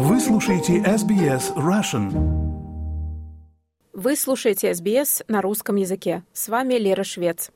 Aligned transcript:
Вы 0.00 0.20
слушаете 0.20 0.78
SBS 0.78 1.56
Russian. 1.56 2.12
Вы 3.92 4.14
слушаете 4.14 4.70
SBS 4.70 5.24
на 5.26 5.42
русском 5.42 5.74
языке. 5.74 6.22
С 6.32 6.48
вами 6.48 6.74
Лера 6.74 7.02
Швец. 7.02 7.50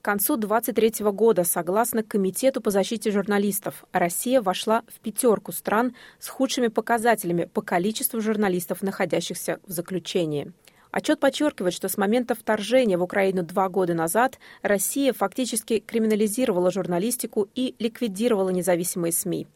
К 0.00 0.04
концу 0.04 0.36
2023 0.36 1.10
года, 1.10 1.42
согласно 1.42 2.04
Комитету 2.04 2.60
по 2.60 2.70
защите 2.70 3.10
журналистов, 3.10 3.84
Россия 3.90 4.40
вошла 4.40 4.84
в 4.86 5.00
пятерку 5.00 5.50
стран 5.50 5.96
с 6.20 6.28
худшими 6.28 6.68
показателями 6.68 7.50
по 7.52 7.62
количеству 7.62 8.20
журналистов, 8.20 8.82
находящихся 8.82 9.58
в 9.66 9.72
заключении. 9.72 10.52
Отчет 10.92 11.18
подчеркивает, 11.18 11.74
что 11.74 11.88
с 11.88 11.98
момента 11.98 12.36
вторжения 12.36 12.96
в 12.96 13.02
Украину 13.02 13.42
два 13.42 13.68
года 13.68 13.92
назад 13.92 14.38
Россия 14.62 15.12
фактически 15.12 15.80
криминализировала 15.80 16.70
журналистику 16.70 17.48
и 17.56 17.74
ликвидировала 17.80 18.50
независимые 18.50 19.10
СМИ. 19.10 19.48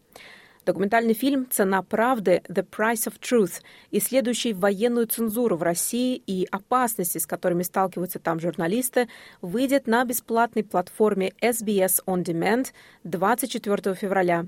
Документальный 0.66 1.14
фильм 1.14 1.48
«Цена 1.50 1.82
правды» 1.82 2.42
«The 2.48 2.66
Price 2.68 3.08
of 3.08 3.18
Truth», 3.18 3.62
исследующий 3.90 4.52
военную 4.52 5.06
цензуру 5.06 5.56
в 5.56 5.62
России 5.62 6.22
и 6.26 6.46
опасности, 6.50 7.18
с 7.18 7.26
которыми 7.26 7.62
сталкиваются 7.62 8.18
там 8.18 8.40
журналисты, 8.40 9.08
выйдет 9.40 9.86
на 9.86 10.04
бесплатной 10.04 10.62
платформе 10.62 11.32
SBS 11.40 12.04
On 12.06 12.22
Demand 12.22 12.66
24 13.04 13.94
февраля. 13.94 14.46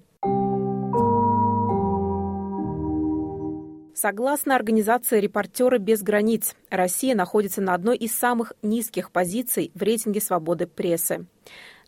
Согласно 3.94 4.56
организации 4.56 5.20
«Репортеры 5.20 5.78
без 5.78 6.02
границ», 6.02 6.56
Россия 6.70 7.14
находится 7.14 7.60
на 7.60 7.72
одной 7.72 7.96
из 7.96 8.14
самых 8.14 8.52
низких 8.60 9.12
позиций 9.12 9.70
в 9.74 9.82
рейтинге 9.82 10.20
свободы 10.20 10.66
прессы. 10.66 11.26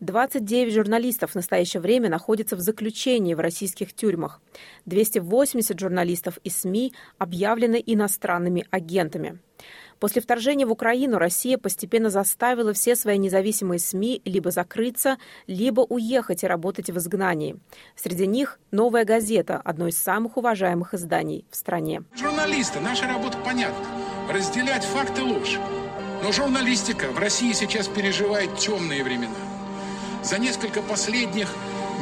29 0.00 0.72
журналистов 0.72 1.32
в 1.32 1.34
настоящее 1.34 1.80
время 1.80 2.08
находятся 2.08 2.56
в 2.56 2.60
заключении 2.60 3.34
в 3.34 3.40
российских 3.40 3.94
тюрьмах. 3.94 4.40
280 4.86 5.78
журналистов 5.78 6.38
из 6.44 6.56
СМИ 6.56 6.92
объявлены 7.18 7.82
иностранными 7.84 8.66
агентами. 8.70 9.38
После 10.00 10.20
вторжения 10.20 10.66
в 10.66 10.72
Украину 10.72 11.18
Россия 11.18 11.56
постепенно 11.56 12.10
заставила 12.10 12.72
все 12.72 12.96
свои 12.96 13.16
независимые 13.16 13.78
СМИ 13.78 14.22
либо 14.24 14.50
закрыться, 14.50 15.18
либо 15.46 15.80
уехать 15.80 16.44
и 16.44 16.46
работать 16.46 16.90
в 16.90 16.98
изгнании. 16.98 17.56
Среди 17.96 18.26
них 18.26 18.58
«Новая 18.70 19.04
газета»– 19.04 19.60
одно 19.64 19.88
из 19.88 19.96
самых 19.96 20.36
уважаемых 20.36 20.94
изданий 20.94 21.46
в 21.50 21.56
стране. 21.56 22.02
Журналисты, 22.14 22.80
наша 22.80 23.06
работа 23.06 23.38
понятна. 23.44 23.86
Разделять 24.30 24.84
факты 24.84 25.22
и 25.22 25.24
ложь. 25.24 25.58
Но 26.22 26.32
журналистика 26.32 27.10
в 27.10 27.18
России 27.18 27.52
сейчас 27.52 27.86
переживает 27.86 28.56
темные 28.56 29.04
времена. 29.04 29.34
За 30.24 30.38
несколько 30.38 30.80
последних 30.80 31.48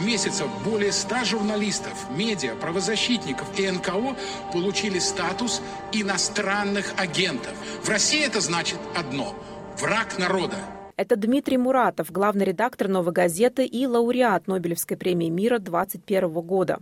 месяцев 0.00 0.46
более 0.64 0.92
100 0.92 1.24
журналистов, 1.24 1.92
медиа, 2.10 2.54
правозащитников 2.54 3.48
и 3.58 3.68
НКО 3.68 4.16
получили 4.52 5.00
статус 5.00 5.60
иностранных 5.90 6.94
агентов. 6.96 7.52
В 7.82 7.88
России 7.88 8.24
это 8.24 8.40
значит 8.40 8.78
одно– 8.94 9.34
враг 9.80 10.18
народа. 10.18 10.56
Это 10.96 11.16
Дмитрий 11.16 11.56
Муратов, 11.56 12.12
главный 12.12 12.44
редактор 12.44 12.86
«Новой 12.86 13.12
газеты» 13.12 13.64
и 13.64 13.86
лауреат 13.86 14.46
Нобелевской 14.46 14.96
премии 14.96 15.30
мира 15.30 15.58
2021 15.58 16.30
года. 16.42 16.80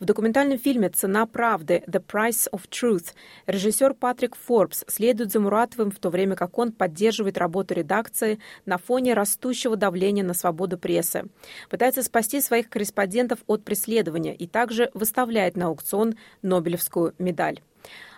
В 0.00 0.06
документальном 0.06 0.58
фильме 0.58 0.88
«Цена 0.88 1.26
правды» 1.26 1.82
«The 1.86 2.02
Price 2.02 2.48
of 2.50 2.62
Truth» 2.70 3.12
режиссер 3.46 3.92
Патрик 3.92 4.36
Форбс 4.36 4.84
следует 4.88 5.32
за 5.32 5.40
Муратовым 5.40 5.90
в 5.90 5.98
то 5.98 6.08
время 6.08 6.34
как 6.34 6.58
он 6.58 6.72
поддерживает 6.72 7.36
работу 7.36 7.74
редакции 7.74 8.38
на 8.64 8.78
фоне 8.78 9.12
растущего 9.12 9.76
давления 9.76 10.24
на 10.24 10.32
свободу 10.32 10.78
прессы, 10.78 11.24
пытается 11.68 12.02
спасти 12.02 12.40
своих 12.40 12.70
корреспондентов 12.70 13.40
от 13.46 13.64
преследования 13.64 14.34
и 14.34 14.46
также 14.46 14.90
выставляет 14.94 15.56
на 15.56 15.66
аукцион 15.66 16.14
Нобелевскую 16.40 17.14
медаль. 17.18 17.60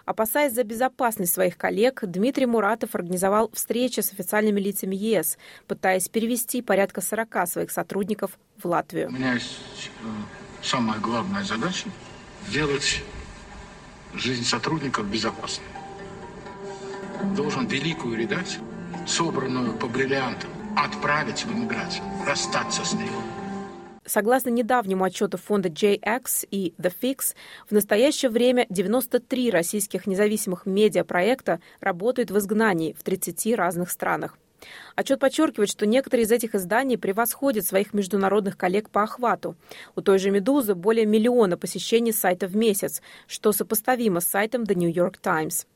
Опасаясь 0.05 0.53
за 0.53 0.65
безопасность 0.65 1.33
своих 1.33 1.57
коллег, 1.57 2.01
Дмитрий 2.05 2.47
Муратов 2.47 2.95
организовал 2.95 3.51
встречи 3.53 4.01
с 4.01 4.13
официальными 4.13 4.61
лицами 4.61 4.95
ЕС, 4.95 5.39
пытаясь 5.67 6.09
перевести 6.09 6.61
порядка 6.61 7.01
40 7.01 7.49
своих 7.49 7.71
сотрудников 7.71 8.39
в 8.63 8.67
Латвию. 8.67 9.09
У 9.09 9.13
меня 9.13 9.35
есть 9.35 9.59
э, 10.03 10.07
самая 10.63 10.99
главная 11.01 11.43
задача– 11.43 11.89
сделать 12.49 13.03
жизнь 14.13 14.45
сотрудников 14.45 15.07
безопасной. 15.07 15.67
Должен 17.35 17.67
великую 17.67 18.19
редакцию, 18.19 18.63
собранную 19.07 19.75
по 19.75 19.87
бриллиантам, 19.87 20.51
отправить 20.77 21.45
в 21.45 21.53
эмиграцию, 21.53 22.05
расстаться 22.27 22.85
с 22.85 22.93
ней. 22.93 23.09
Согласно 24.07 24.51
недавнему 24.51 25.05
отчету 25.05 25.39
фонда 25.39 25.71
JX 25.71 26.47
и 26.51 26.75
The 26.79 26.93
Fix, 27.01 27.35
в 27.69 27.73
настоящее 27.73 28.31
время 28.31 28.67
93 28.69 29.51
российских 29.51 30.07
независимых 30.07 30.67
медиапроекта 30.67 31.61
работают 31.81 32.31
в 32.31 32.39
изгнании 32.39 32.93
в 32.93 33.03
30 33.03 33.57
разных 33.57 33.91
странах. 33.91 34.37
Отчет 34.95 35.21
подчеркивает, 35.21 35.71
что 35.71 35.87
некоторые 35.87 36.25
из 36.25 36.33
этих 36.33 36.55
изданий 36.55 36.97
превосходят 36.97 37.67
своих 37.67 37.93
международных 37.93 38.57
коллег 38.57 38.91
по 38.91 39.03
охвату. 39.03 39.57
У 39.95 40.01
той 40.01 40.19
же 40.19 40.31
«Медузы» 40.31 40.75
более 40.75 41.07
миллиона 41.07 41.57
посещений 41.57 42.13
сайта 42.13 42.47
в 42.47 42.57
месяц, 42.57 43.03
что 43.27 43.53
сопоставимо 43.53 44.21
с 44.21 44.27
сайтом 44.27 44.63
The 44.63 44.75
New 44.75 44.91
York 44.91 45.19
Times. 45.19 45.67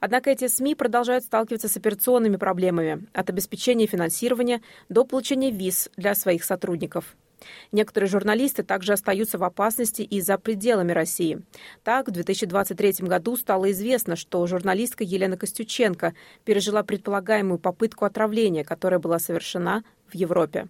Однако 0.00 0.30
эти 0.30 0.48
СМИ 0.48 0.74
продолжают 0.74 1.24
сталкиваться 1.24 1.68
с 1.68 1.76
операционными 1.76 2.36
проблемами, 2.36 3.06
от 3.12 3.30
обеспечения 3.30 3.86
финансирования 3.86 4.60
до 4.88 5.04
получения 5.04 5.50
виз 5.50 5.88
для 5.96 6.14
своих 6.14 6.44
сотрудников. 6.44 7.16
Некоторые 7.72 8.08
журналисты 8.08 8.62
также 8.62 8.92
остаются 8.92 9.38
в 9.38 9.44
опасности 9.44 10.02
и 10.02 10.20
за 10.20 10.38
пределами 10.38 10.92
России. 10.92 11.42
Так, 11.84 12.08
в 12.08 12.10
2023 12.10 13.06
году 13.06 13.36
стало 13.36 13.70
известно, 13.72 14.16
что 14.16 14.46
журналистка 14.46 15.04
Елена 15.04 15.36
Костюченко 15.36 16.14
пережила 16.44 16.82
предполагаемую 16.82 17.58
попытку 17.58 18.04
отравления, 18.04 18.64
которая 18.64 19.00
была 19.00 19.18
совершена 19.18 19.84
в 20.08 20.14
Европе. 20.14 20.68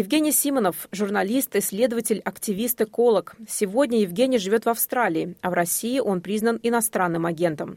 Евгений 0.00 0.32
Симонов– 0.32 0.88
журналист, 0.92 1.54
исследователь, 1.56 2.22
активист, 2.24 2.80
эколог. 2.80 3.36
Сегодня 3.46 4.00
Евгений 4.00 4.38
живет 4.38 4.64
в 4.64 4.70
Австралии, 4.70 5.36
а 5.42 5.50
в 5.50 5.52
России 5.52 5.98
он 5.98 6.22
признан 6.22 6.58
иностранным 6.62 7.26
агентом. 7.26 7.76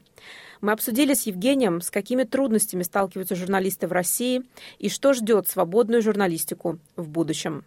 Мы 0.62 0.72
обсудили 0.72 1.16
с 1.16 1.23
Евгением, 1.23 1.81
с 1.81 1.91
какими 1.91 2.23
трудностями 2.23 2.83
сталкиваются 2.83 3.35
журналисты 3.35 3.88
в 3.88 3.91
России 3.91 4.44
и 4.79 4.88
что 4.88 5.12
ждет 5.12 5.50
свободную 5.50 6.01
журналистику 6.01 6.79
в 6.95 7.09
будущем. 7.09 7.66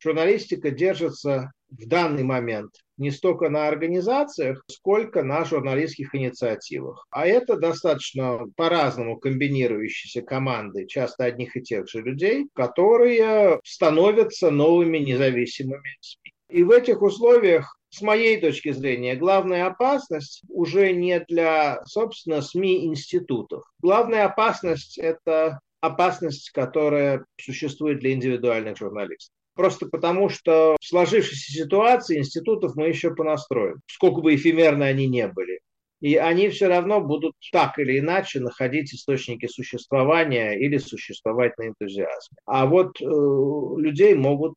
Журналистика 0.00 0.72
держится 0.72 1.52
в 1.70 1.86
данный 1.86 2.22
момент 2.22 2.70
не 2.96 3.10
столько 3.10 3.48
на 3.48 3.68
организациях, 3.68 4.64
сколько 4.68 5.22
на 5.22 5.44
журналистских 5.44 6.14
инициативах. 6.14 7.06
А 7.10 7.26
это 7.26 7.56
достаточно 7.56 8.40
по-разному 8.56 9.18
комбинирующиеся 9.18 10.22
команды, 10.22 10.86
часто 10.86 11.24
одних 11.24 11.56
и 11.56 11.62
тех 11.62 11.88
же 11.88 12.02
людей, 12.02 12.48
которые 12.54 13.60
становятся 13.64 14.50
новыми 14.50 14.98
независимыми 14.98 15.96
СМИ. 16.00 16.32
И 16.50 16.62
в 16.64 16.70
этих 16.70 17.02
условиях 17.02 17.78
с 17.90 18.02
моей 18.02 18.40
точки 18.40 18.72
зрения, 18.72 19.16
главная 19.16 19.66
опасность 19.66 20.42
уже 20.48 20.92
не 20.92 21.20
для, 21.20 21.82
собственно, 21.86 22.42
СМИ 22.42 22.86
институтов. 22.86 23.64
Главная 23.80 24.24
опасность– 24.24 24.98
это 24.98 25.60
опасность, 25.80 26.50
которая 26.50 27.24
существует 27.40 28.00
для 28.00 28.12
индивидуальных 28.12 28.76
журналистов. 28.76 29.37
Просто 29.58 29.86
потому, 29.86 30.28
что 30.28 30.76
в 30.80 30.86
сложившейся 30.86 31.50
ситуации 31.64 32.18
институтов 32.18 32.76
мы 32.76 32.86
еще 32.86 33.12
понастроим, 33.12 33.80
сколько 33.88 34.20
бы 34.20 34.36
эфемерны 34.36 34.84
они 34.84 35.08
не 35.08 35.26
были. 35.26 35.58
И 36.00 36.14
они 36.14 36.48
все 36.48 36.68
равно 36.68 37.00
будут 37.00 37.34
так 37.50 37.76
или 37.80 37.98
иначе 37.98 38.38
находить 38.38 38.94
источники 38.94 39.48
существования 39.48 40.52
или 40.52 40.78
существовать 40.78 41.58
на 41.58 41.70
энтузиазме. 41.70 42.36
А 42.46 42.66
вот 42.66 43.00
э, 43.00 43.04
людей 43.04 44.14
могут 44.14 44.54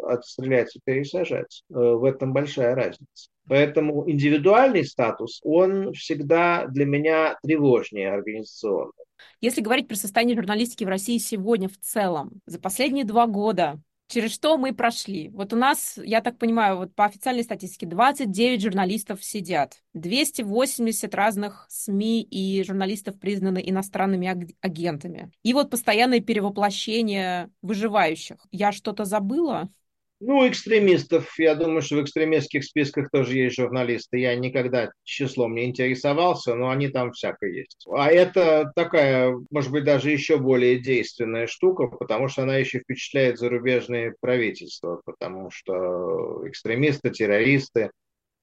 отстрелять 0.00 0.76
и 0.76 0.80
пересажать. 0.84 1.64
Э, 1.70 1.74
в 1.74 2.04
этом 2.04 2.32
большая 2.32 2.76
разница. 2.76 3.30
Поэтому 3.48 4.08
индивидуальный 4.08 4.84
статус, 4.84 5.40
он 5.42 5.94
всегда 5.94 6.66
для 6.68 6.86
меня 6.86 7.36
тревожнее 7.42 8.12
организационного. 8.12 8.92
Если 9.40 9.62
говорить 9.62 9.88
про 9.88 9.96
состояние 9.96 10.36
журналистики 10.36 10.84
в 10.84 10.88
России 10.88 11.18
сегодня 11.18 11.68
в 11.68 11.76
целом, 11.78 12.40
за 12.46 12.60
последние 12.60 13.04
два 13.04 13.26
года 13.26 13.80
через 14.08 14.32
что 14.32 14.56
мы 14.56 14.74
прошли. 14.74 15.28
Вот 15.30 15.52
у 15.52 15.56
нас, 15.56 15.98
я 16.02 16.20
так 16.20 16.38
понимаю, 16.38 16.76
вот 16.76 16.94
по 16.94 17.04
официальной 17.04 17.44
статистике 17.44 17.86
29 17.86 18.62
журналистов 18.62 19.24
сидят, 19.24 19.82
280 19.94 21.14
разных 21.14 21.66
СМИ 21.68 22.22
и 22.22 22.62
журналистов 22.64 23.18
признаны 23.18 23.62
иностранными 23.64 24.54
агентами. 24.60 25.30
И 25.42 25.52
вот 25.52 25.70
постоянное 25.70 26.20
перевоплощение 26.20 27.50
выживающих. 27.62 28.46
Я 28.50 28.72
что-то 28.72 29.04
забыла? 29.04 29.70
Ну, 30.20 30.48
экстремистов, 30.48 31.38
я 31.38 31.54
думаю, 31.54 31.82
что 31.82 31.96
в 31.96 32.02
экстремистских 32.02 32.64
списках 32.64 33.10
тоже 33.10 33.34
есть 33.36 33.56
журналисты. 33.56 34.18
Я 34.18 34.34
никогда 34.36 34.90
числом 35.02 35.54
не 35.54 35.66
интересовался, 35.66 36.54
но 36.54 36.70
они 36.70 36.88
там 36.88 37.12
всяко 37.12 37.46
есть. 37.46 37.84
А 37.92 38.10
это 38.10 38.72
такая, 38.74 39.34
может 39.50 39.70
быть, 39.70 39.84
даже 39.84 40.10
еще 40.10 40.38
более 40.38 40.78
действенная 40.78 41.46
штука, 41.46 41.88
потому 41.88 42.28
что 42.28 42.42
она 42.44 42.56
еще 42.56 42.78
впечатляет 42.80 43.38
зарубежные 43.38 44.14
правительства, 44.20 45.02
потому 45.04 45.50
что 45.50 46.48
экстремисты, 46.48 47.10
террористы, 47.10 47.90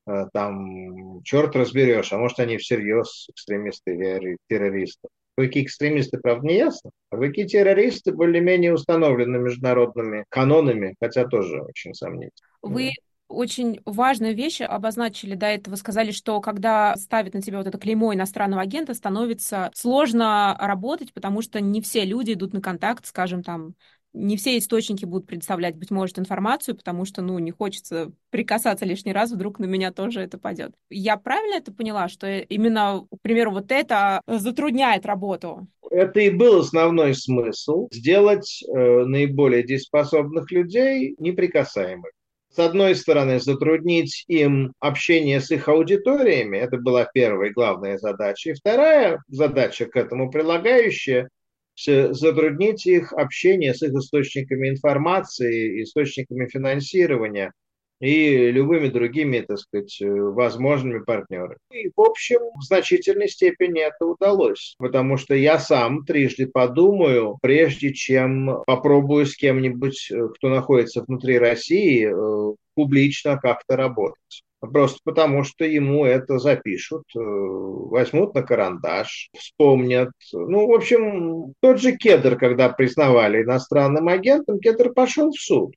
э, 0.08 0.26
там 0.34 1.24
черт 1.24 1.56
разберешь, 1.56 2.14
а 2.14 2.18
может 2.18 2.40
они 2.40 2.58
всерьез 2.58 3.28
экстремисты 3.32 3.96
или 3.96 4.38
террористы. 4.50 5.10
Какие 5.42 5.64
экстремисты, 5.64 6.18
правда, 6.18 6.48
не 6.48 6.58
ясно. 6.58 6.92
А 7.10 7.18
какие 7.18 7.46
террористы 7.46 8.12
более-менее 8.12 8.74
установлены 8.74 9.38
международными 9.38 10.26
канонами, 10.30 10.96
хотя 11.00 11.26
тоже 11.28 11.62
очень 11.62 11.94
сомнительно. 11.94 12.48
Вы 12.62 12.92
очень 13.28 13.80
важную 13.86 14.36
вещь 14.36 14.62
обозначили 14.62 15.36
до 15.36 15.48
этого, 15.48 15.76
сказали, 15.76 16.12
что 16.12 16.42
когда 16.42 16.96
ставят 16.98 17.34
на 17.34 17.42
тебя 17.42 17.58
вот 17.58 17.68
это 17.68 17.78
клеймо 17.78 18.14
иностранного 18.14 18.62
агента, 18.62 18.94
становится 18.94 19.72
сложно 19.74 20.56
работать, 20.60 21.14
потому 21.14 21.42
что 21.42 21.62
не 21.62 21.82
все 21.82 22.06
люди 22.06 22.34
идут 22.34 22.54
на 22.54 22.62
контакт, 22.62 23.06
скажем, 23.06 23.42
там, 23.44 23.74
не 24.14 24.38
все 24.38 24.58
источники 24.58 25.06
будут 25.06 25.28
предоставлять, 25.28 25.76
быть 25.76 25.92
может, 25.92 26.20
информацию, 26.20 26.76
потому 26.76 27.06
что, 27.06 27.22
ну, 27.22 27.40
не 27.40 27.52
хочется 27.52 28.12
прикасаться 28.30 28.86
лишний 28.86 29.14
раз, 29.14 29.32
вдруг 29.32 29.60
на 29.60 29.66
меня 29.66 29.92
тоже 29.92 30.22
это 30.22 30.38
пойдет. 30.38 30.74
Я 30.90 31.18
правильно 31.18 31.56
это 31.56 31.72
поняла, 31.72 32.08
что 32.10 32.28
именно, 32.40 33.06
к 33.10 33.22
примеру, 33.22 33.52
вот 33.52 33.72
это 33.72 34.22
затрудняет 34.28 35.06
работу? 35.06 35.68
Это 35.90 36.20
и 36.22 36.30
был 36.30 36.60
основной 36.60 37.14
смысл– 37.14 37.88
сделать 37.92 38.64
э, 38.64 39.06
наиболее 39.06 39.64
дееспособных 39.64 40.52
людей 40.52 41.16
неприкасаемыми. 41.18 42.12
С 42.54 42.60
одной 42.60 42.96
стороны, 42.96 43.40
затруднить 43.40 44.26
им 44.28 44.74
общение 44.80 45.40
с 45.40 45.52
их 45.52 45.70
аудиториями, 45.70 46.58
это 46.58 46.78
была 46.78 47.06
первая 47.06 47.52
главная 47.52 47.98
задача. 47.98 48.50
И 48.50 48.54
вторая 48.54 49.22
задача 49.30 49.86
к 49.86 49.96
этому 49.96 50.30
прилагающая– 50.30 51.30
затруднить 51.86 52.86
их 52.86 53.14
общение 53.14 53.74
с 53.74 53.82
их 53.84 53.94
источниками 53.94 54.70
информации, 54.70 55.84
источниками 55.84 56.48
финансирования 56.48 57.54
и 58.02 58.50
любыми 58.50 58.88
другими, 58.88 59.42
так 59.42 59.60
сказать, 59.60 59.96
возможными 60.02 61.00
партнерами. 61.04 61.58
И, 61.72 61.92
в 61.96 62.02
общем, 62.02 62.40
в 62.60 62.64
значительной 62.64 63.30
степени 63.30 63.82
это 63.82 64.06
удалось, 64.06 64.76
потому 64.80 65.18
что 65.18 65.36
я 65.36 65.60
сам 65.60 66.04
трижды 66.04 66.48
подумаю, 66.48 67.38
прежде 67.42 67.94
чем 67.94 68.64
попробую 68.66 69.28
с 69.28 69.36
кем-нибудь, 69.36 70.12
кто 70.36 70.50
находится 70.50 71.04
внутри 71.04 71.38
России, 71.38 72.10
э, 72.10 72.56
публично 72.74 73.38
как-то 73.38 73.78
работать. 73.78 74.44
Просто 74.62 75.00
потому, 75.04 75.44
что 75.44 75.66
ему 75.66 76.06
это 76.06 76.38
запишут, 76.38 77.04
э, 77.16 77.20
возьмут 77.20 78.36
на 78.36 78.44
карандаш, 78.44 79.30
вспомнят. 79.36 80.12
Ну, 80.32 80.68
в 80.68 80.74
общем, 80.74 81.54
тот 81.62 81.80
же 81.80 81.98
Кедр, 81.98 82.38
когда 82.38 82.70
признавали 82.70 83.42
иностранным 83.42 84.08
агентом, 84.08 84.60
Кедр 84.60 84.94
пошел 84.94 85.32
в 85.32 85.40
суд. 85.40 85.74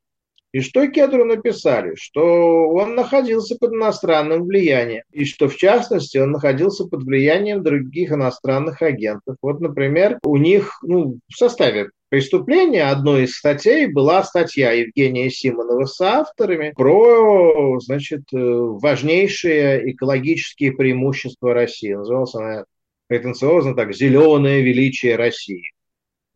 И 0.55 0.61
что 0.61 0.87
Кедру 0.87 1.25
написали? 1.25 1.97
Что 1.97 2.69
он 2.69 2.95
находился 2.95 3.57
под 3.59 3.73
иностранным 3.73 4.45
влиянием. 4.45 5.03
И 5.11 5.25
что, 5.25 5.49
в 5.49 5.57
частности, 5.57 6.17
он 6.19 6.31
находился 6.31 6.85
под 6.85 7.03
влиянием 7.03 7.65
других 7.65 8.13
иностранных 8.13 8.81
агентов. 8.81 9.37
Вот, 9.43 9.61
например, 9.61 10.21
у 10.23 10.37
них 10.37 10.79
ну, 10.83 11.19
в 11.29 11.37
составе 11.37 11.91
преступления 12.15 12.85
одной 12.85 13.25
из 13.25 13.35
статей 13.35 13.87
была 13.87 14.23
статья 14.23 14.71
Евгения 14.71 15.31
Симонова 15.31 15.85
с 15.85 16.01
авторами 16.01 16.73
про, 16.77 17.81
значит, 17.81 18.23
э, 18.33 18.37
важнейшие 18.39 19.91
экологические 19.91 20.71
преимущества 20.75 21.55
России. 21.55 21.93
Называлась 21.93 22.37
она 22.37 22.65
претенциозно 23.09 23.75
так 23.75 23.93
«Зеленое 23.93 24.63
величие 24.63 25.17
России». 25.17 25.65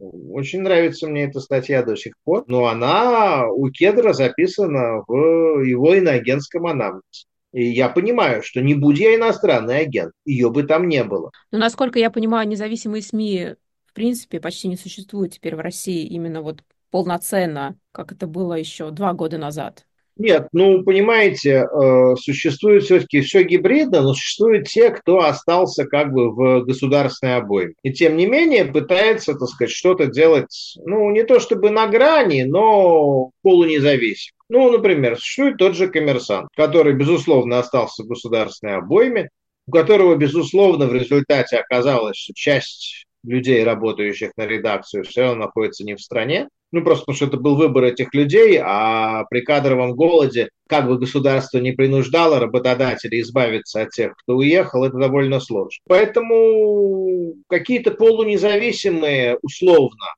Очень 0.01 0.63
нравится 0.63 1.07
мне 1.07 1.27
эта 1.27 1.39
статья 1.39 1.85
до 1.85 1.95
сих 1.95 2.15
пор, 2.25 2.43
но 2.49 2.67
она 2.67 3.47
у 3.49 3.71
Кедра 3.71 4.13
записана 4.13 5.05
в 5.07 5.63
его 5.63 5.95
иноагентском 5.95 6.67
анамнезе. 6.67 7.27
И 7.53 7.67
я 7.67 7.89
понимаю, 7.89 8.43
что 8.43 8.61
не 8.61 8.75
будь 8.75 8.99
я 8.99 9.15
иностранный 9.15 9.79
агент, 9.79 10.11
ее 10.25 10.51
бы 10.51 10.65
там 10.65 10.89
не 10.89 11.05
было. 11.05 11.31
Но, 11.53 11.59
насколько 11.59 12.01
я 12.01 12.11
понимаю, 12.11 12.49
независимые 12.49 13.01
СМИ 13.01 13.55
принципе 13.99 14.39
почти 14.39 14.69
не 14.69 14.77
существуют 14.77 15.33
теперь 15.33 15.57
в 15.57 15.61
России 15.61 16.07
именно 16.07 16.41
вот 16.41 16.63
полноценно, 16.93 17.77
как 17.91 18.13
это 18.13 18.29
было 18.29 18.55
еще 18.55 18.93
два 18.93 19.13
года 19.13 19.39
назад. 19.39 19.87
Нет, 20.17 20.47
ну, 20.53 20.85
понимаете, 20.85 21.67
э, 21.67 22.15
существует 22.17 22.85
все-таки 22.85 23.23
все 23.23 23.43
гибридно, 23.43 24.03
но 24.03 24.15
существуют 24.15 24.69
те, 24.69 24.91
кто 24.91 25.19
остался 25.19 25.85
как 25.85 26.13
бы 26.13 26.31
в 26.31 26.65
государственной 26.65 27.37
обойме. 27.39 27.75
И 27.83 27.93
тем 27.93 28.17
не 28.17 28.27
менее 28.27 28.67
пытается, 28.67 29.35
так 29.35 29.49
сказать, 29.49 29.73
что-то 29.73 30.07
делать, 30.07 30.77
ну, 30.85 31.11
не 31.11 31.25
то 31.25 31.41
чтобы 31.41 31.71
на 31.71 31.89
грани, 31.89 32.43
но 32.43 33.31
полунезависимо. 33.43 34.37
Ну, 34.49 34.71
например, 34.71 35.17
существует 35.19 35.57
тот 35.57 35.75
же 35.75 35.89
коммерсант, 35.89 36.49
который, 36.57 36.95
безусловно, 36.95 37.59
остался 37.59 38.05
в 38.05 38.07
государственной 38.07 38.77
обойме, 38.77 39.31
у 39.67 39.73
которого, 39.73 40.15
безусловно, 40.15 40.87
в 40.87 40.95
результате 40.95 41.59
оказалось, 41.59 42.17
что 42.17 42.33
часть 42.35 43.08
людей, 43.25 43.65
работающих 43.65 44.33
на 44.37 44.47
редакцию, 44.47 45.05
все 45.05 45.23
равно 45.23 45.47
находится 45.47 45.85
не 45.85 45.95
в 45.95 46.01
стране. 46.01 46.49
Ну, 46.71 46.83
просто 46.83 47.07
потому 47.07 47.17
что 47.17 47.27
это 47.27 47.37
был 47.39 47.57
выбор 47.57 47.85
этих 47.85 48.13
людей, 48.13 48.61
а 48.63 49.25
при 49.31 49.41
кадровом 49.41 49.95
голоде, 49.95 50.51
как 50.69 50.87
бы 50.87 50.99
государство 50.99 51.59
не 51.59 51.73
принуждало 51.73 52.39
работодателей 52.39 53.23
избавиться 53.23 53.83
от 53.83 53.91
тех, 53.91 54.15
кто 54.19 54.37
уехал, 54.37 54.85
это 54.85 54.99
довольно 54.99 55.41
сложно. 55.41 55.81
Поэтому 55.87 57.35
какие-то 57.49 57.93
полунезависимые, 57.93 59.39
условно, 59.41 60.15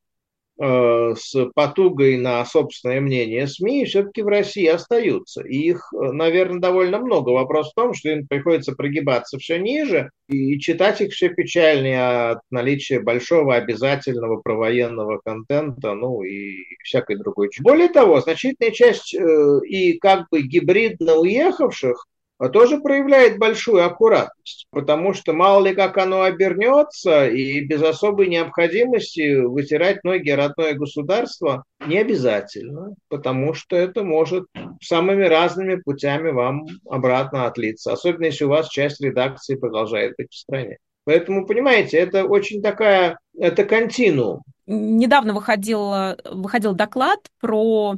с 0.61 1.35
потугой 1.55 2.19
на 2.19 2.45
собственное 2.45 3.01
мнение 3.01 3.47
СМИ 3.47 3.87
все-таки 3.87 4.23
в 4.23 4.29
России 4.29 4.67
остаются. 4.67 5.43
И 5.43 5.57
их, 5.57 5.91
э, 5.93 6.13
наверное, 6.13 6.61
довольно 6.61 6.99
много. 6.99 7.31
Вопрос 7.31 7.71
в 7.71 7.75
том, 7.75 7.95
что 7.95 8.11
им 8.11 8.27
приходится 8.27 8.75
прогибаться 8.75 9.39
все 9.39 9.59
ниже, 9.59 10.11
и 10.29 10.59
читать 10.59 11.01
их 11.01 11.13
все 11.13 11.31
печальнее 11.31 12.31
от 12.31 12.41
наличия 12.51 13.01
большого 13.01 13.55
обязательного 13.55 14.41
провоенного 14.41 15.19
контента, 15.25 15.95
ну 15.95 16.23
и 16.23 16.65
всякой 16.85 17.17
другой. 17.17 17.51
Более 17.61 17.89
того, 17.89 18.21
значительная 18.21 18.73
часть 18.73 19.15
э, 19.15 19.61
и 19.67 19.99
как 19.99 20.27
бы 20.31 20.43
гибридно 20.43 21.17
уехавших 21.17 22.07
тоже 22.49 22.81
проявляет 22.81 23.39
большую 23.39 23.85
аккуратность, 23.85 24.67
потому 24.71 25.13
что 25.13 25.33
мало 25.33 25.67
ли 25.67 25.75
как 25.75 25.99
оно 25.99 26.23
обернется, 26.23 27.29
и 27.29 27.61
без 27.61 27.83
особой 27.83 28.29
необходимости 28.29 29.41
вытирать 29.41 30.03
ноги 30.05 30.31
родное 30.31 30.73
государство 30.75 31.65
не 31.87 31.99
обязательно, 31.99 32.95
потому 33.09 33.53
что 33.53 33.77
это 33.77 34.03
может 34.03 34.47
самыми 34.83 35.25
разными 35.25 35.77
путями 35.77 36.31
вам 36.31 36.67
обратно 36.89 37.47
отлиться, 37.47 37.93
особенно 37.93 38.27
если 38.27 38.45
у 38.45 38.49
вас 38.49 38.71
часть 38.71 39.03
редакции 39.03 39.57
продолжает 39.57 40.15
быть 40.17 40.31
в 40.31 40.37
стране. 40.37 40.79
Поэтому, 41.05 41.47
понимаете, 41.47 41.99
это 41.99 42.25
очень 42.25 42.63
такая, 42.63 43.19
это 43.39 43.65
континуум. 43.65 44.43
Недавно 44.67 45.35
выходил, 45.35 46.17
выходил 46.31 46.75
доклад 46.75 47.19
про 47.41 47.97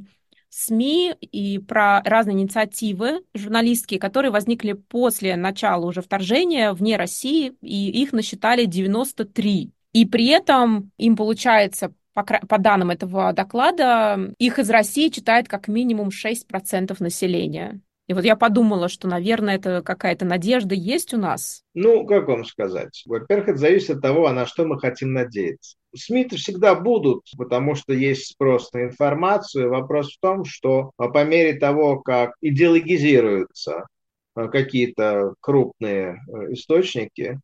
СМИ 0.54 1.14
и 1.21 1.59
про 1.59 2.02
разные 2.04 2.35
инициативы 2.35 3.23
журналистские, 3.32 3.99
которые 3.99 4.30
возникли 4.30 4.73
после 4.75 5.35
начала 5.37 5.87
уже 5.87 6.02
вторжения 6.02 6.73
вне 6.73 6.97
России, 6.97 7.54
и 7.62 8.02
их 8.02 8.12
насчитали 8.12 8.66
93. 8.66 9.73
И 9.94 10.06
при 10.06 10.26
этом 10.28 10.92
им 10.99 11.16
получается, 11.16 11.94
по, 12.12 12.59
данным 12.59 12.90
этого 12.90 13.32
доклада, 13.32 14.35
их 14.38 14.59
из 14.59 14.68
России 14.68 15.09
читает 15.09 15.49
как 15.49 15.68
минимум 15.68 16.09
6% 16.09 16.97
населения. 17.00 17.80
И 18.09 18.14
вот 18.14 18.25
я 18.25 18.37
подумала, 18.37 18.88
что, 18.88 19.09
наверное, 19.09 19.56
это 19.56 19.82
какая-то 19.82 20.25
надежда 20.25 20.75
есть 20.75 21.14
у 21.14 21.18
нас. 21.18 21.62
Ну, 21.75 22.04
как 22.06 22.26
вам 22.26 22.44
сказать? 22.44 23.02
Во-первых, 23.06 23.49
это 23.49 23.59
зависит 23.59 23.97
от 23.97 24.02
того, 24.02 24.26
а 24.26 24.32
на 24.32 24.47
что 24.47 24.64
мы 24.64 24.78
хотим 24.78 25.12
надеяться. 25.12 25.76
СМИ 25.94 26.28
всегда 26.30 26.75
будут, 26.75 27.25
потому 27.37 27.75
что 27.75 27.92
есть 27.92 28.32
спрос 28.32 28.73
на 28.73 28.85
информацию. 28.85 29.71
Вопрос 29.71 30.14
в 30.14 30.21
том, 30.21 30.44
что 30.44 30.90
по 30.97 31.25
мере 31.25 31.54
того, 31.54 32.00
как 32.00 32.35
идеологизируются 32.40 33.87
э, 34.35 34.49
какие-то 34.49 35.35
крупные 35.40 36.16
э, 36.16 36.52
источники, 36.54 37.38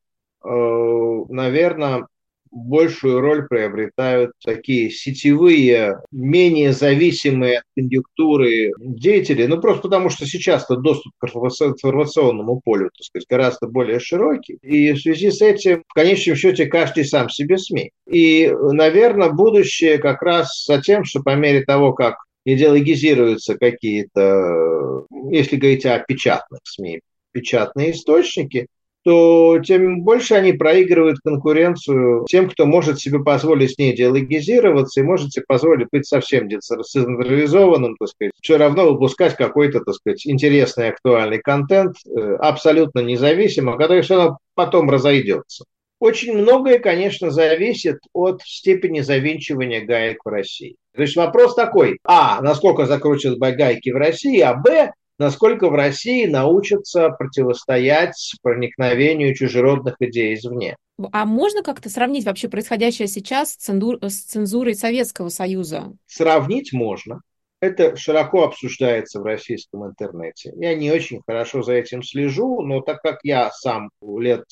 э, 0.45 1.25
наверное, 1.29 2.07
большую 2.51 3.21
роль 3.21 3.47
приобретают 3.47 4.33
такие 4.45 4.91
сетевые, 4.91 6.01
менее 6.11 6.73
зависимые 6.73 7.59
от 7.59 7.65
конъюнктуры 7.77 8.73
деятели, 8.79 9.47
ну 9.47 9.61
просто 9.61 9.83
потому 9.83 10.11
что 10.11 10.27
сейчас-то 10.27 10.77
доступ 10.77 11.13
к 11.19 11.27
информационному 11.27 12.61
полю, 12.65 12.91
так 12.97 13.05
сказать, 13.05 13.27
гораздо 13.29 13.67
более 13.67 14.01
широкий. 14.01 14.59
И 14.63 14.93
в 14.93 15.01
связи 15.01 15.31
с 15.31 15.43
этим, 15.43 15.83
в 15.89 15.95
конечном 15.95 16.37
счете, 16.37 16.67
каждый 16.67 17.05
сам 17.05 17.29
себе 17.29 17.59
СМИ. 17.59 17.91
И, 18.09 18.53
наверное, 18.73 19.31
будущее 19.31 19.99
как 19.99 20.23
раз 20.23 20.65
за 20.67 20.81
тем, 20.81 21.05
что 21.05 21.23
по 21.23 21.35
мере 21.35 21.65
того, 21.65 21.93
как 21.93 22.17
идеологизируются 22.45 23.57
какие-то, 23.57 25.07
если 25.31 25.57
говорить 25.57 25.87
о 25.87 25.99
печатных 25.99 26.61
СМИ, 26.65 27.01
печатные 27.33 27.93
источники, 27.93 28.69
то 29.09 29.59
тем 29.61 30.03
больше 30.03 30.35
они 30.35 30.53
проигрывают 30.53 31.21
конкуренцию 31.21 32.27
тем, 32.29 32.51
кто 32.51 32.67
может 32.67 33.01
себе 33.01 33.21
позволить 33.21 33.73
с 33.73 33.79
ней 33.79 33.95
идеологизироваться 33.95 35.01
и 35.01 35.03
может 35.03 35.33
себе 35.33 35.47
позволить 35.49 35.89
быть 35.91 36.07
совсем 36.07 36.47
децентрализованным, 36.47 37.97
так 37.97 38.09
сказать, 38.09 38.33
все 38.43 38.59
равно 38.59 38.93
выпускать 38.93 39.35
какой-то, 39.35 39.81
так 39.81 39.95
сказать, 39.95 40.27
интересный, 40.27 40.91
актуальный 40.91 41.39
контент, 41.39 41.97
э, 42.05 42.35
абсолютно 42.35 43.01
независимо, 43.01 43.79
который 43.79 44.03
все 44.03 44.17
равно 44.17 44.39
потом 44.55 44.91
разойдется. 44.91 45.65
Очень 46.01 46.37
многое, 46.37 46.79
конечно, 46.79 47.31
зависит 47.31 48.01
от 48.13 48.43
степени 48.43 49.01
завинчивания 49.01 49.87
гаек 49.87 50.19
в 50.23 50.29
России. 50.29 50.77
То 50.95 51.01
есть 51.01 51.17
вопрос 51.17 51.55
такой, 51.55 51.99
а, 52.05 52.43
насколько 52.43 52.85
закручивают 52.85 53.39
гайки 53.39 53.89
в 53.89 53.97
России, 53.97 54.41
а, 54.41 54.53
б, 54.53 54.93
насколько 55.19 55.69
в 55.69 55.75
России 55.75 56.27
научатся 56.27 57.11
противостоять 57.11 58.35
проникновению 58.43 59.35
чужеродных 59.35 59.97
идей 60.01 60.35
извне. 60.35 60.77
А 61.13 61.25
можно 61.25 61.63
как-то 61.63 61.91
сравнить 61.91 62.25
вообще 62.25 62.49
происходящее 62.49 63.09
сейчас 63.09 63.53
с, 63.53 63.57
цензур, 63.57 63.99
с 64.03 64.17
цензурой 64.23 64.75
Советского 64.75 65.29
Союза? 65.29 65.93
Сравнить 66.07 66.73
можно. 66.73 67.21
Это 67.61 67.97
широко 67.97 68.45
обсуждается 68.45 69.21
в 69.21 69.25
российском 69.25 69.85
интернете. 69.85 70.53
Я 70.57 70.75
не 70.75 70.93
очень 70.93 71.21
хорошо 71.27 71.63
за 71.63 71.73
этим 71.75 72.03
слежу, 72.03 72.63
но 72.63 72.81
так 72.81 73.01
как 73.03 73.19
я 73.25 73.51
сам 73.51 73.91
лет 74.01 74.45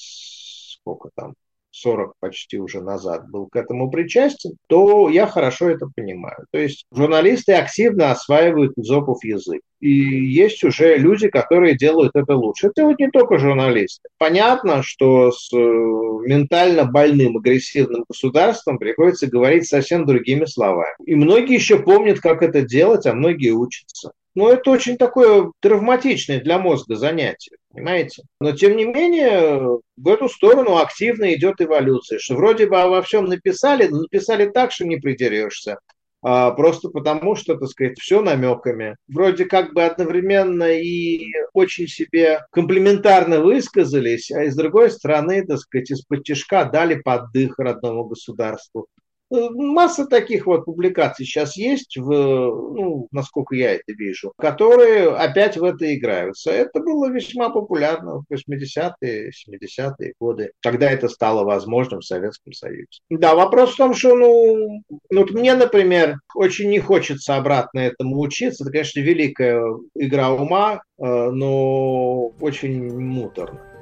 сколько 0.87 1.11
там, 1.15 1.35
40 1.77 2.15
почти 2.21 2.59
уже 2.59 2.81
назад 2.81 3.29
был 3.31 3.49
к 3.49 3.57
этому 3.57 3.91
причастен, 3.91 4.53
то 4.69 5.09
я 5.09 5.27
хорошо 5.27 5.69
это 5.69 5.87
понимаю. 5.95 6.47
То 6.51 6.59
есть 6.59 6.87
журналисты 6.93 7.53
активно 7.53 8.11
осваивают 8.11 8.73
зопов 8.77 9.23
язык. 9.25 9.61
И 9.81 9.91
есть 9.91 10.65
уже 10.65 10.97
люди, 10.97 11.29
которые 11.29 11.77
делают 11.77 12.13
это 12.15 12.35
лучше. 12.35 12.69
Это 12.69 12.87
вот 12.87 12.99
не 12.99 13.11
только 13.11 13.39
журналисты. 13.39 14.09
Понятно, 14.19 14.83
что 14.83 15.31
с 15.31 15.53
э, 15.53 15.57
ментально 15.59 16.87
больным, 16.87 17.37
агрессивным 17.37 18.05
государством 18.09 18.79
приходится 18.79 19.27
говорить 19.27 19.69
совсем 19.69 20.07
другими 20.07 20.47
словами. 20.47 20.97
И 21.05 21.15
многие 21.15 21.55
еще 21.55 21.79
помнят, 21.79 22.21
как 22.21 22.43
это 22.43 22.63
делать, 22.63 23.07
а 23.07 23.13
многие 23.13 23.51
учатся. 23.51 24.13
Но 24.35 24.51
это 24.51 24.71
очень 24.71 24.99
такое 24.99 25.51
травматичное 25.61 26.41
для 26.43 26.59
мозга 26.59 26.97
занятие, 26.97 27.57
понимаете? 27.77 28.23
Но 28.41 28.53
тем 28.53 28.77
не 28.77 28.85
менее, 28.85 29.81
в 29.97 30.09
эту 30.09 30.29
сторону 30.29 30.79
активно 30.79 31.33
идет 31.35 31.61
эволюция, 31.61 32.19
что 32.19 32.35
вроде 32.35 32.67
бы 32.67 32.77
во 32.77 33.03
всем 33.03 33.27
написали, 33.27 33.87
но 33.87 34.03
написали 34.03 34.47
так, 34.47 34.73
что 34.73 34.87
не 34.87 34.97
придерешься. 34.97 35.79
А, 36.23 36.51
просто 36.53 36.89
потому, 36.89 37.37
что, 37.37 37.57
так 37.57 37.69
сказать, 37.69 37.99
все 38.01 38.21
намеками. 38.23 38.97
Вроде 39.07 39.45
как 39.45 39.75
бы 39.75 39.85
одновременно 39.85 40.73
и 40.73 41.21
очень 41.53 41.87
себе 41.87 42.41
комплементарно 42.51 43.41
высказались, 43.41 44.31
а 44.33 44.51
с 44.51 44.57
другой 44.57 44.91
стороны, 44.91 45.47
так 45.47 45.59
сказать, 45.59 45.91
из-под 45.91 46.25
тяжка 46.25 46.65
дали 46.65 46.97
поддых 46.97 47.59
родному 47.59 48.05
государству. 48.05 48.87
Э, 49.33 49.49
масса 49.51 50.07
таких 50.07 50.47
вот 50.47 50.65
публикаций 50.65 51.25
сейчас 51.25 51.57
есть, 51.57 51.97
в, 51.97 52.11
ну, 52.11 53.09
насколько 53.11 53.57
я 53.57 53.75
это 53.75 53.93
вижу, 53.93 54.33
которые 54.39 55.09
опять 55.11 55.57
в 55.57 55.65
это 55.65 55.95
играются. 55.95 56.51
Это 56.51 56.81
было 56.81 57.11
весьма 57.11 57.51
популярно 57.51 58.21
в 58.21 58.33
80-е, 58.33 59.31
70-е 59.31 60.15
годы, 60.21 60.53
когда 60.63 60.91
это 60.91 61.09
стало 61.09 61.45
возможным 61.45 62.01
в 62.01 62.05
Советском 62.05 62.53
Союзе. 62.53 62.87
Да, 63.11 63.35
вопрос 63.35 63.75
в 63.75 63.77
том, 63.77 63.95
что, 63.95 64.15
ну, 64.15 64.83
ну 65.11 65.21
вот 65.21 65.31
мне, 65.33 65.55
например, 65.55 66.19
очень 66.35 66.71
не 66.71 66.79
хочется 66.79 67.37
обратно 67.37 67.81
этому 67.81 68.21
учиться. 68.21 68.65
Это, 68.65 68.73
конечно, 68.73 69.01
великая 69.01 69.63
игра 69.97 70.33
ума, 70.33 70.83
э, 70.99 71.05
но 71.05 72.29
очень 72.41 72.97
муторно. 72.97 73.76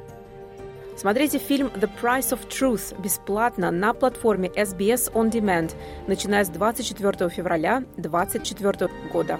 Смотрите 0.96 1.38
фильм 1.38 1.66
The 1.68 1.90
Price 2.00 2.30
of 2.30 2.48
Truth 2.48 3.00
бесплатно 3.00 3.70
на 3.70 3.92
платформе 3.94 4.48
SBS 4.48 5.12
On 5.12 5.30
Demand, 5.30 5.74
начиная 6.06 6.44
с 6.44 6.48
24 6.48 7.28
февраля 7.30 7.82
2024 7.96 8.90
года. 9.12 9.38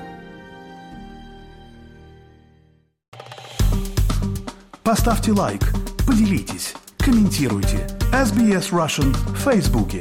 Поставьте 4.82 5.32
лайк, 5.32 5.60
поделитесь, 6.06 6.74
комментируйте. 6.98 7.86
SBS 8.12 8.70
Russian 8.70 9.12
в 9.12 9.36
Фейсбуке. 9.38 10.00